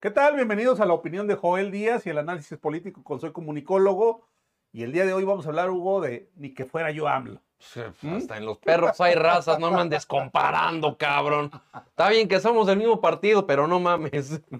[0.00, 0.36] ¿Qué tal?
[0.36, 4.28] Bienvenidos a la opinión de Joel Díaz y el análisis político con Soy Comunicólogo.
[4.72, 7.40] Y el día de hoy vamos a hablar, Hugo, de ni que fuera yo AMLO.
[7.58, 11.50] Sí, Hasta en los perros hay razas, no me andes comparando, cabrón.
[11.88, 14.40] Está bien que somos del mismo partido, pero no mames.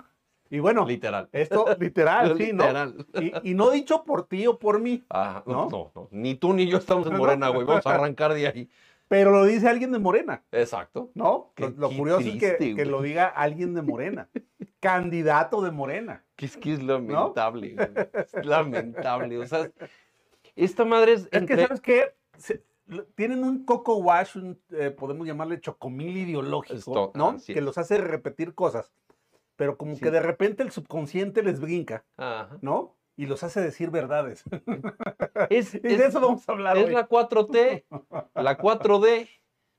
[0.51, 1.29] Y bueno, Literal.
[1.33, 2.63] esto literal, sí, ¿no?
[2.65, 3.07] Literal.
[3.21, 5.65] Y, y no dicho por ti o por mí, Ah, ¿No?
[5.65, 6.09] no, no, no.
[6.11, 7.67] Ni tú ni yo estamos en Morena, güey.
[7.67, 8.71] Vamos a arrancar de ahí.
[9.09, 11.11] pero lo dice alguien de Morena, Exacto.
[11.13, 11.53] ¿no?
[11.55, 14.31] Qué- Lo, lo qué curioso es que, que lo diga alguien de Morena,
[14.81, 16.25] candidato de Morena.
[16.37, 17.89] Que es que es lamentable, güey.
[18.15, 19.39] Es lamentable.
[19.39, 19.71] O sea,
[20.57, 21.23] esta madre es.
[21.23, 22.15] Es que, entre- ¿sabes qué?
[22.37, 22.63] Se-
[23.17, 27.37] tienen un coco wash, un, eh, podemos llamarle chocomil ideológico, Esto- ¿no?
[27.47, 28.93] Que los hace repetir cosas,
[29.57, 30.01] pero como Sí.
[30.01, 32.57] que de repente el subconsciente les brinca, Ajá.
[32.63, 32.95] ¿no?
[33.17, 34.45] Y los hace decir verdades.
[35.51, 36.93] Es, y de eso vamos a hablar es hoy.
[36.95, 37.85] la 4T,
[38.35, 39.29] la 4D,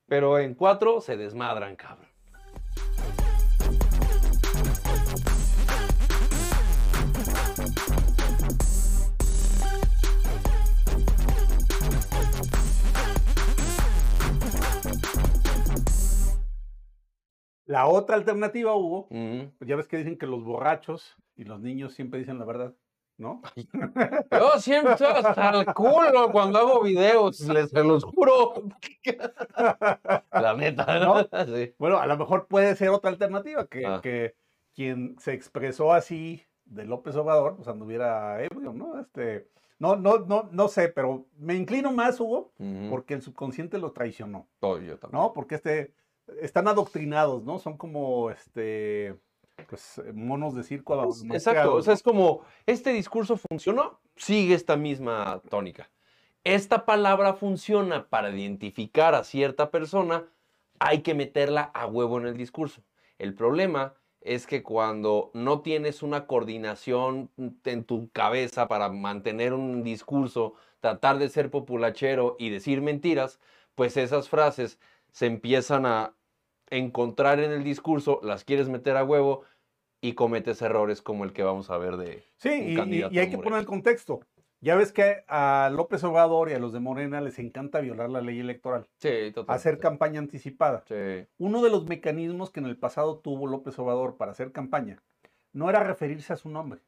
[0.06, 2.09] pero en 4 se desmadran, cabrón.
[17.70, 21.94] La otra alternativa, Hugo, pues ya ves que dicen que los borrachos y los niños
[21.94, 22.74] siempre dicen la verdad,
[23.20, 23.44] ¿no?
[24.32, 28.54] Yo siempre estoy hasta el culo cuando hago videos, les se los juro.
[30.32, 31.16] La neta, ¿no?
[31.56, 31.76] Sí.
[31.78, 34.00] Bueno, a lo mejor puede ser otra alternativa, que, Ah.
[34.02, 34.36] que
[34.74, 39.00] quien se expresó así de López Obrador, pues anduviera ebrio, ¿no?
[39.00, 39.48] Este,
[39.78, 42.52] no, no, no, no sé, pero me inclino más, Hugo,
[42.90, 45.22] porque el subconsciente lo traicionó, Oh, yo también.
[45.22, 45.34] ¿no?
[45.34, 45.94] Porque este,
[46.42, 47.60] están adoctrinados, ¿no?
[47.60, 49.16] Son como, este,
[49.68, 51.02] pues, monos de circo.
[51.04, 55.90] Pues, Exacto, o sea, es como, este discurso funcionó, sigue esta misma tónica.
[56.44, 60.26] Esta palabra funciona para identificar a cierta persona,
[60.80, 62.82] hay que meterla a huevo en el discurso.
[63.18, 67.30] El problema es que cuando no tienes una coordinación
[67.66, 73.40] en tu cabeza para mantener un discurso, tratar de ser populachero y decir mentiras,
[73.76, 74.80] pues esas frases
[75.12, 76.14] se empiezan a
[76.72, 79.44] encontrar en el discurso, las quieres meter a huevo
[80.02, 82.24] y cometes errores como el que vamos a ver de...
[82.38, 84.22] Sí, un y- y, candidato y hay que poner el contexto.
[84.62, 88.20] Ya ves que a López Obrador y a los de Morena les encanta violar la
[88.22, 89.54] ley electoral, Sí, totalmente.
[89.54, 90.84] hacer campaña anticipada.
[90.88, 91.28] Sí.
[91.38, 95.02] Uno de los mecanismos que en el pasado tuvo López Obrador para hacer campaña
[95.54, 96.82] no era referirse a su nombre,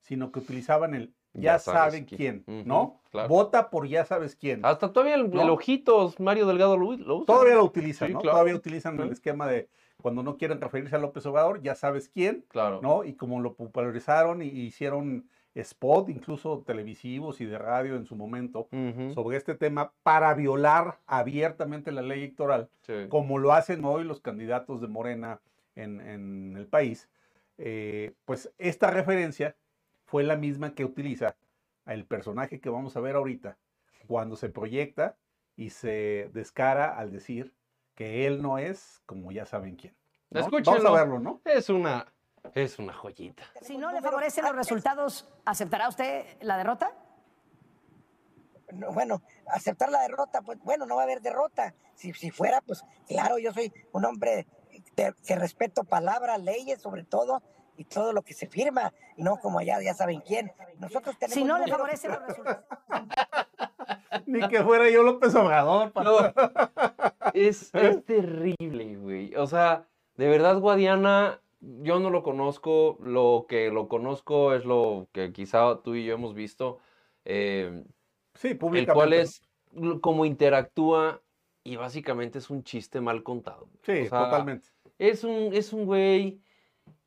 [0.00, 2.44] sino que utilizaban el ya, Ya sabes saben quién.
[2.64, 3.00] ¿no?
[3.16, 3.28] Claro.
[3.28, 4.64] Vota por ya sabes quién.
[4.64, 5.42] Hasta todavía el, ¿No?
[5.42, 7.26] el ojitos, Mario Delgado lo, lo usa.
[7.26, 8.20] Todavía lo utilizan, Sí, ¿no?
[8.20, 8.34] claro.
[8.36, 9.68] Todavía utilizan el esquema de
[10.02, 12.80] cuando no quieren referirse a López Obrador, ya sabes quién, Claro.
[12.82, 13.02] ¿no?
[13.04, 18.68] Y como lo popularizaron y hicieron spot, incluso televisivos y de radio en su momento,
[19.14, 22.92] sobre este tema para violar abiertamente la ley electoral, sí.
[23.08, 25.40] como lo hacen hoy los candidatos de Morena
[25.74, 27.08] en, en el país,
[27.56, 29.56] eh, pues esta referencia
[30.04, 31.36] fue la misma que utiliza
[31.86, 33.56] el personaje que vamos a ver ahorita
[34.06, 35.16] cuando se proyecta
[35.56, 37.54] y se descara al decir
[37.94, 39.96] que él no es como ya saben quién.
[40.30, 40.48] ¿no?
[40.48, 41.40] Vamos a verlo, ¿no?
[41.44, 42.12] Es una,
[42.54, 43.44] es una joyita.
[43.62, 46.92] Si no le favorecen los resultados, ¿aceptará usted la derrota?
[48.72, 51.74] No, bueno, aceptar la derrota, pues bueno, no va a haber derrota.
[51.94, 54.46] Si, si fuera, pues claro, yo soy un hombre
[54.94, 57.42] que respeto palabras, leyes, sobre todo,
[57.76, 60.52] y todo lo que se firma, y no como allá, ya saben quién.
[60.78, 62.64] Nosotros tenemos Si no le favorecen los resultados.
[64.26, 65.92] Ni que fuera yo López Obrador.
[65.94, 66.18] No,
[67.34, 69.34] es, es terrible, güey.
[69.36, 72.98] O sea, de verdad, Guadiana, yo no lo conozco.
[73.02, 76.78] Lo que lo conozco es lo que quizá tú y yo hemos visto.
[77.24, 77.84] eh,
[78.34, 78.92] Sí, el públicamente.
[78.92, 79.16] cual ¿no?
[79.16, 79.42] es
[80.02, 81.22] como interactúa
[81.64, 83.70] y básicamente es un chiste mal contado.
[83.82, 84.68] Sí, O sea, totalmente.
[84.98, 86.40] Es un, es un güey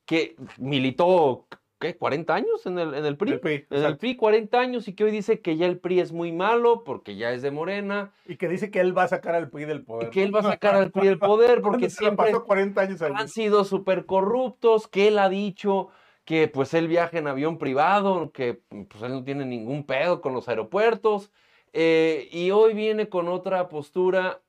[0.09, 1.45] que militó,
[1.79, 1.95] ¿qué?
[1.95, 3.33] 40 años en el, en el PRI.
[3.33, 3.97] El PRI, en el.
[3.99, 7.15] PRI, 40 años, y que hoy dice que ya el PRI es muy malo porque
[7.15, 9.81] ya es de Morena, Y que dice que él va a sacar al PRI del
[9.81, 10.09] y poder.
[10.09, 13.29] que él va a sacar al PRI del poder porque siempre pasó 40 años han
[13.29, 15.89] sido súper corruptos, que él ha dicho
[16.25, 20.33] que pues él viaja en avión privado, que pues él no tiene ningún pedo con
[20.33, 21.31] los aeropuertos,
[21.71, 24.41] eh, y hoy viene con otra postura,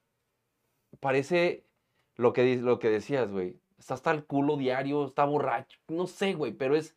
[1.01, 1.67] parece
[2.17, 6.35] lo que, lo que decías, güey, está hasta el culo diario, está borracho, no sé,
[6.35, 6.97] güey, pero es,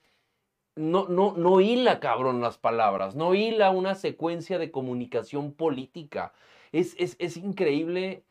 [0.76, 6.34] no, no, no hila, cabrón, las palabras, no hila una secuencia de comunicación política.
[6.72, 8.26] Es, es, es increíble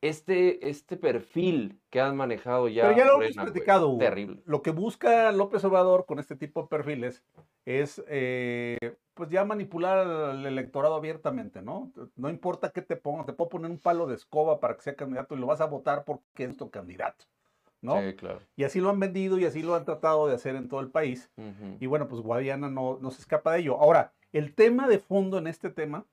[0.00, 2.82] este, este perfil que han manejado ya.
[2.82, 3.52] Pero ya lo hemos Morena, güey.
[3.52, 3.98] platicado.
[3.98, 4.42] Terrible.
[4.46, 7.24] Lo que busca López Obrador con este tipo de perfiles
[7.64, 11.92] es, eh, pues ya manipular al electorado abiertamente, ¿no?
[12.16, 14.94] No importa qué te ponga, te puedo poner un palo de escoba para que sea
[14.96, 17.26] candidato y lo vas a votar porque es tu candidato,
[17.80, 18.00] ¿no?
[18.00, 18.40] Sí, claro.
[18.56, 20.90] Y así lo han vendido y así lo han tratado de hacer en todo el
[20.90, 21.30] país.
[21.80, 23.78] Y bueno, pues Guadiana no, no se escapa de ello.
[23.80, 26.06] Ahora, el tema de fondo en este tema,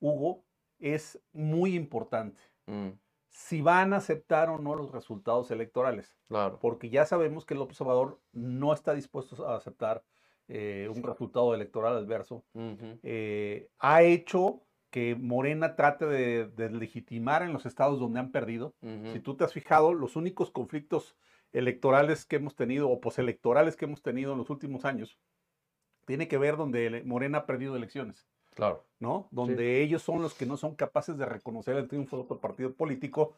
[0.00, 0.44] Hugo,
[0.78, 2.40] es muy importante.
[2.66, 2.90] Mm,
[3.28, 6.16] Si van a aceptar o no los resultados electorales.
[6.28, 6.58] claro.
[6.60, 10.02] Porque ya sabemos que el observador no está dispuesto a aceptar
[10.48, 12.44] eh, un resultado electoral adverso.
[13.02, 18.74] Eh, ha hecho que Morena trate de, de legitimar en los estados donde han perdido.
[18.82, 19.12] Ujú.
[19.12, 21.16] Si tú te has fijado, los únicos conflictos
[21.52, 25.18] electorales que hemos tenido o postelectorales que hemos tenido en los últimos años
[26.06, 28.84] tiene que ver donde Morena ha perdido elecciones, Claro.
[28.98, 29.28] ¿no?
[29.30, 32.72] Donde ellos son los que no son capaces de reconocer el triunfo de otro partido
[32.74, 33.34] político.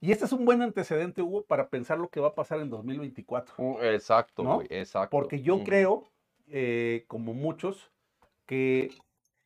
[0.00, 2.68] Y este es un buen antecedente, Hugo, para pensar lo que va a pasar en
[2.70, 3.54] 2024.
[3.58, 4.62] Uh, Exacto, ¿No?
[4.68, 5.10] exacto.
[5.10, 6.08] Porque yo creo,
[6.48, 7.92] eh, como muchos,
[8.46, 8.90] que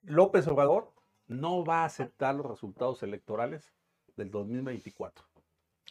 [0.02, 0.94] López Obrador
[1.26, 3.72] no va a aceptar los resultados electorales
[4.16, 5.24] del 2024.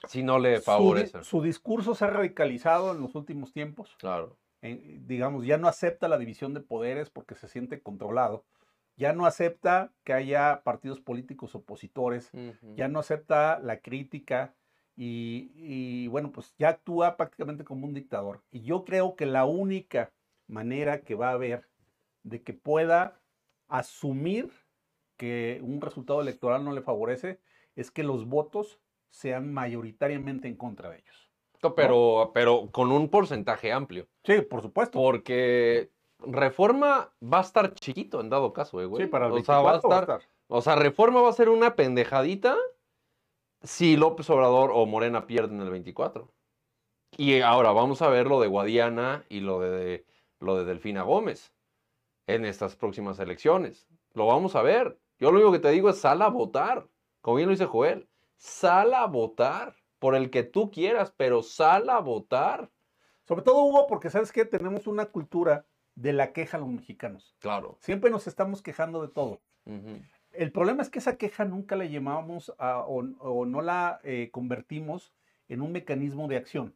[0.08, 1.24] Si no le Su di- favorece.
[1.24, 3.96] Su, discurso se ha radicalizado en los últimos tiempos.
[4.00, 4.38] Claro.
[4.62, 8.46] en- digamos, ya no acepta la división de poderes porque se siente controlado.
[8.96, 12.32] Ya no acepta que haya partidos políticos opositores.
[12.78, 14.56] Ya no acepta la crítica.
[14.96, 18.42] Y, y, bueno, pues ya actúa prácticamente como un dictador.
[18.52, 20.14] Y yo creo que la única
[20.48, 21.68] manera que va a haber
[22.22, 23.20] de que pueda
[23.68, 24.52] asumir
[25.18, 27.40] que un resultado electoral no le favorece
[27.76, 28.80] es que los votos
[29.10, 31.30] sean mayoritariamente en contra de ellos.
[31.76, 34.08] Pero, pero con un porcentaje amplio.
[34.26, 35.00] Sí, por supuesto.
[35.00, 39.04] Porque Reforma va a estar chiquito en dado caso, eh, güey.
[39.04, 40.32] Sí, para el o sea, va a 24 va a estar, estar.
[40.48, 42.58] o sea, Reforma va a ser una pendejadita
[43.62, 46.30] si López Obrador o Morena pierden el 24.
[47.18, 50.06] Y ahora vamos a ver lo de Guadiana y lo de,
[50.40, 51.54] lo de Delfina Gómez
[52.28, 53.88] en estas próximas elecciones.
[54.14, 55.00] Lo vamos a ver.
[55.20, 56.88] Yo lo único que te digo es sal a votar.
[57.22, 61.90] Como bien lo dice Joel, sal a votar por el que tú quieras, pero sal
[61.90, 62.70] a votar.
[63.26, 65.66] Sobre todo, Hugo, porque sabes que tenemos una cultura
[65.96, 67.36] de la queja a los mexicanos.
[67.40, 67.78] Claro.
[67.80, 69.42] Siempre nos estamos quejando de todo.
[70.34, 74.30] El problema es que esa queja nunca la llamamos a- o, o no la eh,
[74.32, 75.14] convertimos
[75.48, 76.76] en un mecanismo de acción.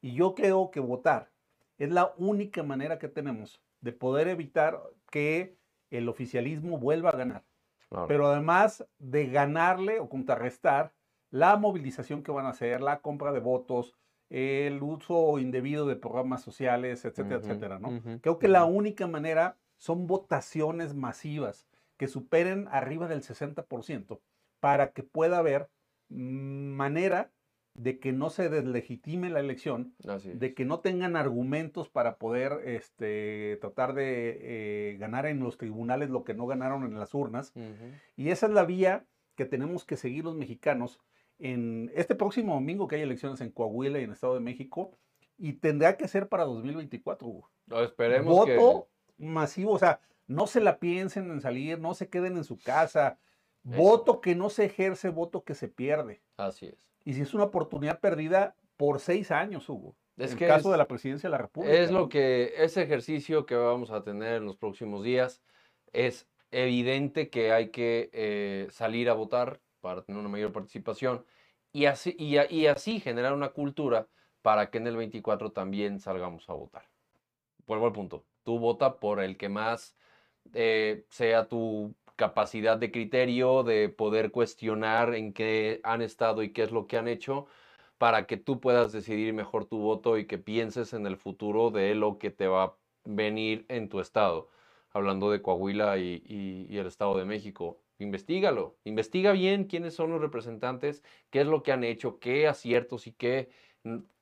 [0.00, 1.30] Y yo creo que votar
[1.78, 4.80] es la única manera que tenemos de poder evitar
[5.10, 5.56] que
[5.90, 7.44] el oficialismo vuelva a ganar.
[7.88, 8.08] Claro.
[8.08, 10.92] Pero además de ganarle o contrarrestar
[11.30, 13.94] la movilización que van a hacer, la compra de votos,
[14.28, 17.80] el uso indebido de programas sociales, etcétera, Ujú, etcétera,
[18.20, 24.20] Creo que la única manera son votaciones masivas que superen arriba del 60%
[24.60, 25.70] para que pueda haber
[26.08, 27.30] manera
[27.76, 29.94] de que no se deslegitime la elección,
[30.24, 36.08] de que no tengan argumentos para poder este, tratar de eh, ganar en los tribunales
[36.08, 37.52] lo que no ganaron en las urnas.
[38.16, 41.00] Y esa es la vía que tenemos que seguir los mexicanos
[41.38, 44.96] en este próximo domingo que hay elecciones en Coahuila y en Estado de México.
[45.36, 47.50] Y tendrá que ser para 2024, Hugo.
[47.66, 48.88] No, esperemos Voto
[49.18, 53.18] masivo, o sea, no se la piensen en salir, no se queden en su casa.
[53.68, 53.76] Eso.
[53.76, 56.22] Voto que no se ejerce, voto que se pierde.
[56.38, 56.85] Así es.
[57.06, 59.96] Y si es una oportunidad perdida por seis años, Hugo.
[60.16, 61.72] Es en que el caso es- de la presidencia de la República.
[61.72, 65.40] Es lo que, ese ejercicio que vamos a tener en los próximos días,
[65.92, 71.24] es evidente que hay que eh, salir a votar para tener una mayor participación
[71.72, 74.08] y así, y, a- y así generar una cultura
[74.42, 76.88] para que en el 24 también salgamos a votar.
[77.66, 78.24] Vuelvo al punto.
[78.42, 79.96] Tú vota por el que más
[80.54, 86.62] eh, sea tu capacidad de criterio, de poder cuestionar en qué han estado y qué
[86.62, 87.46] es lo que han hecho,
[87.98, 91.94] para que tú puedas decidir mejor tu voto y que pienses en el futuro de
[91.94, 94.50] lo que te va a venir en tu estado.
[94.90, 100.20] Hablando de Coahuila y, y- el Estado de México, investigalo, investiga bien quiénes son los
[100.20, 103.50] representantes, qué es lo que han hecho, qué aciertos y qué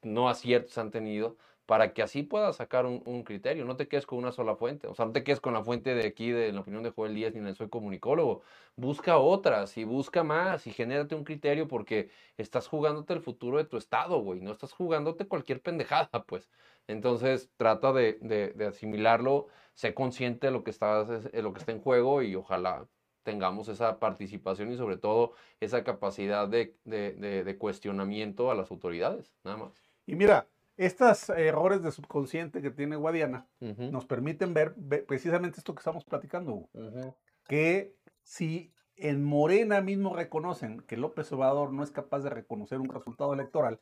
[0.02, 3.64] no aciertos han tenido, para que así puedas sacar un, un criterio.
[3.64, 5.94] No te quedes con una sola fuente, o sea, no te quedes con la fuente
[5.94, 8.42] de aquí, de la opinión de Joel Díaz, ni en el Soy Comunicólogo.
[8.76, 13.64] Busca otras y busca más y genérate un criterio porque estás jugándote el futuro de
[13.64, 14.40] tu estado, güey.
[14.40, 16.50] No estás jugándote cualquier pendejada, pues.
[16.86, 21.72] Entonces, trata de, de- asimilarlo, sé consciente de lo que, está, de lo que está
[21.72, 22.88] en juego y ojalá
[23.22, 29.56] tengamos esa participación y sobre todo esa capacidad de- de cuestionamiento a las autoridades, nada
[29.56, 29.72] más.
[30.06, 35.74] Y mira, estos errores de subconsciente que tiene Guadiana nos permiten ver, ver precisamente esto
[35.74, 36.70] que estamos platicando, Hugo.
[36.74, 37.14] ujú,
[37.46, 42.88] que si en Morena mismo reconocen que López Obrador no es capaz de reconocer un
[42.88, 43.80] resultado electoral,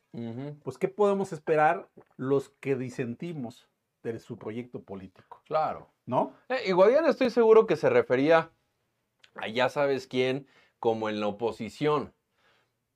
[0.63, 3.69] pues ¿qué podemos esperar los que disentimos
[4.01, 5.41] de su proyecto político?
[5.45, 5.93] Claro.
[6.05, 6.33] ¿No?
[6.49, 8.51] Eh, y Guadiana estoy seguro que se refería
[9.35, 10.47] a ya sabes quién
[10.79, 12.13] como en la oposición.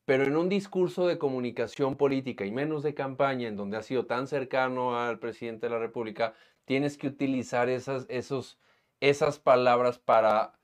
[0.07, 4.05] Pero en un discurso de comunicación política y menos de campaña, en donde has sido
[4.05, 6.33] tan cercano al presidente de la República,
[6.63, 8.07] tienes que utilizar esas,
[9.43, 10.57] palabras para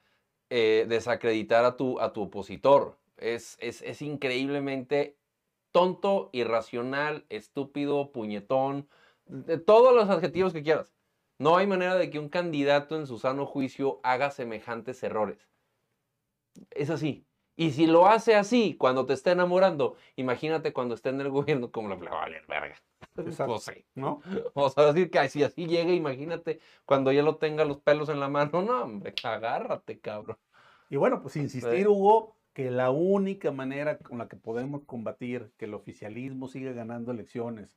[0.50, 2.98] eh, desacreditar a tu, opositor.
[3.18, 5.18] Es, es, es increíblemente
[5.74, 8.88] tonto, irracional, estúpido, puñetón,
[9.26, 10.94] de todos los adjetivos que quieras.
[11.38, 15.50] No hay manera de que un candidato en su sano juicio haga semejantes errores.
[16.72, 17.26] Es así.
[17.56, 21.72] Y si lo hace así cuando te está enamorando, imagínate cuando esté en el gobierno,
[21.72, 22.76] como le va a valer verga.
[23.18, 23.60] Exacto.
[23.96, 24.22] ¿no?
[24.56, 28.20] O sea, decir que si así llega, imagínate cuando ya lo tenga los pelos en
[28.20, 28.62] la mano.
[28.62, 30.38] No, hombre, agárrate, cabrón.
[30.90, 31.88] Y bueno, pues insistir.
[31.88, 37.12] Hugo, que la única manera con la que podemos combatir que el oficialismo siga ganando
[37.12, 37.74] elecciones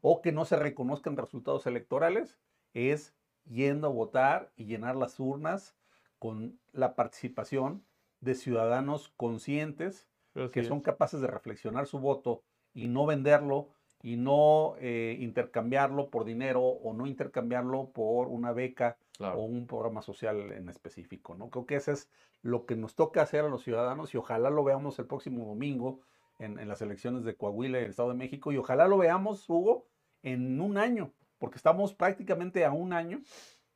[0.00, 2.38] o que no se reconozcan resultados electorales
[2.72, 3.14] es
[3.44, 5.76] yendo a votar y llenar las urnas
[6.18, 7.84] con la participación
[8.24, 10.08] de ciudadanos conscientes
[10.52, 13.68] que son capaces de reflexionar su voto y no venderlo
[14.02, 19.38] y no eh, intercambiarlo por dinero o no intercambiarlo por una beca Claro.
[19.38, 21.48] o un programa social en específico, ¿no?
[21.48, 22.10] Creo que eso es
[22.42, 26.00] lo que nos toca hacer a los ciudadanos y ojalá lo veamos el próximo domingo
[26.40, 29.48] en, en las elecciones de Coahuila y el Estado de México y ojalá lo veamos,
[29.48, 29.86] Hugo,
[30.24, 33.20] en un año, porque estamos prácticamente a un año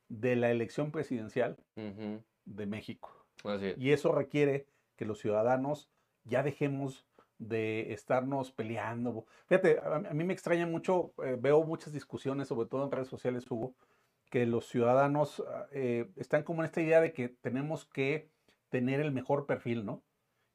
[0.09, 1.55] de la elección presidencial
[2.43, 3.18] de México.
[3.43, 3.77] Así es.
[3.77, 5.89] Y eso requiere que los ciudadanos
[6.23, 7.05] ya dejemos
[7.37, 9.25] de estarnos peleando.
[9.47, 13.49] Fíjate, a, mí me extraña mucho, eh, veo muchas discusiones, sobre todo en redes sociales,
[13.49, 13.73] Hugo,
[14.29, 18.29] que los ciudadanos ah, eh, están como en esta idea de que tenemos que
[18.69, 20.03] tener el mejor perfil, ¿no?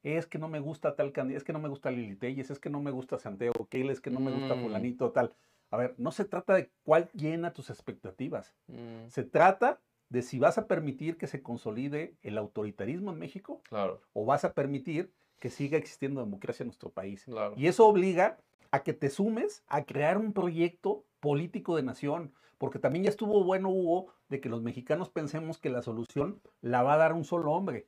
[0.03, 2.59] Es que no me gusta tal candidato, es que no me gusta Lili Telles, es
[2.59, 4.61] que no me gusta Santiago Keil, es que no me gusta Mm.
[4.61, 5.35] fulanito, tal.
[5.71, 8.53] A ver, no se trata de cuál llena tus expectativas.
[8.67, 13.61] Mm, Se trata de si vas a permitir que se consolide el autoritarismo en México
[13.69, 17.23] Claro, o vas a permitir que siga existiendo democracia en nuestro país.
[17.25, 17.53] claro.
[17.57, 18.37] Y eso obliga
[18.71, 23.43] a que te sumes a crear un proyecto político de nación, porque también ya estuvo
[23.43, 27.23] bueno, Hugo, de que los mexicanos pensemos que la solución la va a dar un
[27.25, 27.87] solo hombre.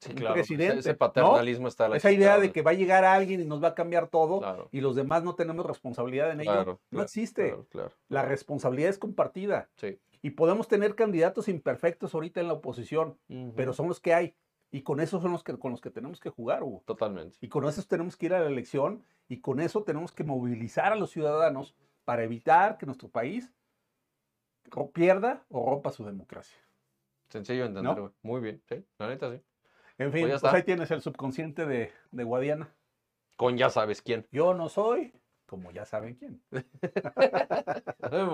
[0.00, 0.34] Sí, claro.
[0.34, 0.98] ese- presidente, Ese ¿no?
[0.98, 3.68] paternalismo está a la Esa idea de que va a llegar alguien y nos va
[3.68, 6.80] a cambiar todo Claro, y los demás no tenemos responsabilidad en ello, claro.
[6.90, 7.56] no existe.
[8.08, 9.70] La responsabilidad es compartida.
[9.76, 9.98] Sí.
[10.22, 13.18] Y podemos tener candidatos imperfectos ahorita en la oposición,
[13.56, 14.34] pero son los que hay.
[14.70, 16.82] Y con esos son los que, con los que tenemos que jugar, Hugo.
[16.86, 17.36] Totalmente.
[17.40, 20.92] Y con eso tenemos que ir a la elección y con eso tenemos que movilizar
[20.92, 21.74] a los ciudadanos
[22.04, 23.52] para evitar que nuestro país
[24.92, 26.58] pierda o rompa su democracia.
[27.28, 28.14] Sencillo de entender, ¿No?
[28.22, 28.84] Muy bien, sí.
[28.98, 29.40] La neta, sí.
[29.98, 32.74] En fin, Pues ya pues, ahí tienes el subconsciente de, de Guadiana.
[33.36, 34.26] Con ya sabes quién.
[34.30, 35.12] Yo no soy,
[35.46, 36.42] como ya saben quién.
[36.50, 38.30] Nos vemos.